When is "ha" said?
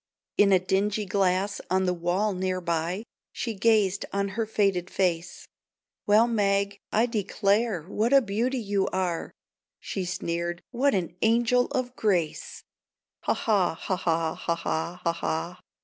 13.25-13.33, 13.35-13.75, 13.75-13.95, 13.95-14.33, 14.33-14.55, 14.55-14.99, 15.03-15.13, 15.13-15.59